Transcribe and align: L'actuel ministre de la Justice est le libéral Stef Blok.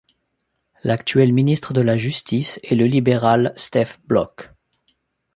L'actuel 0.83 1.31
ministre 1.31 1.73
de 1.73 1.81
la 1.81 1.95
Justice 1.95 2.59
est 2.63 2.73
le 2.73 2.85
libéral 2.87 3.53
Stef 3.55 3.99
Blok. 4.07 4.51